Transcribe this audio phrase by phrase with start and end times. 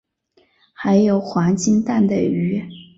[0.73, 2.67] 还有黄金蛋的鱼